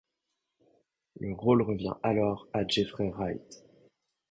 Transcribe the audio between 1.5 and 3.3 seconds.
revient alors à Jeffrey